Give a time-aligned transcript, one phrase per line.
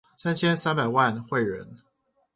[0.17, 1.77] 三千三百萬會員